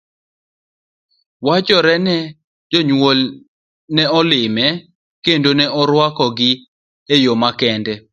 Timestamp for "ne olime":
3.95-4.65